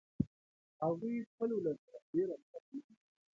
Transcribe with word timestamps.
هغوی 0.83 1.27
خپل 1.29 1.49
ولس 1.53 1.77
سره 1.85 1.99
ډیره 2.11 2.33
مینه 2.41 2.59
کوي 2.67 2.79